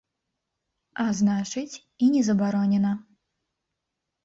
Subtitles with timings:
[1.03, 2.91] А значыць, і не забаронена.